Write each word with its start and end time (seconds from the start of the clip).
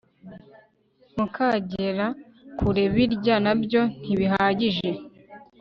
mukagera 1.17 2.05
kure 2.57 2.83
birya 2.93 3.35
nabyo 3.45 3.81
ntibihagije 4.01 4.89